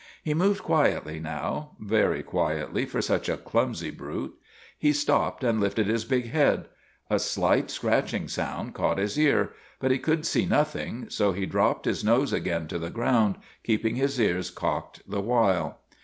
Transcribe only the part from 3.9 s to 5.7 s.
brute. He stopped and